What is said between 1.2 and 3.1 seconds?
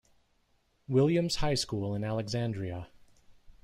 High School in Alexandria.